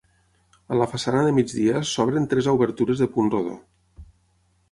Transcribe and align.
A 0.75 0.79
la 0.79 0.87
façana 0.93 1.19
de 1.27 1.33
migdia 1.39 1.83
s'obren 1.91 2.25
tres 2.33 2.49
obertures 2.55 3.03
de 3.05 3.09
punt 3.17 3.31
rodó. 3.35 3.53